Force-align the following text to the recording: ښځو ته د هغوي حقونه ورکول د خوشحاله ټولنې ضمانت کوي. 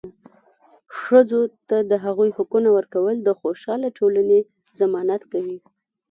ښځو 0.99 1.41
ته 1.67 1.77
د 1.91 1.93
هغوي 2.05 2.29
حقونه 2.37 2.69
ورکول 2.77 3.15
د 3.21 3.29
خوشحاله 3.39 3.87
ټولنې 3.97 4.39
ضمانت 4.79 5.21
کوي. 5.31 5.57